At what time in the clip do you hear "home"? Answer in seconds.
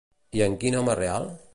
0.81-0.97